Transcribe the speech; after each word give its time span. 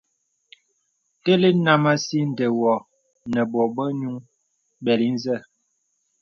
Tə̀lə 1.23 1.49
nàm 1.65 1.83
àsi 1.91 2.17
nde 2.29 2.45
wô 2.59 2.75
ne 3.33 3.41
bobə̄ 3.51 3.87
yūŋ 3.99 4.15
bəli 4.83 5.07
nzə. 5.15 5.35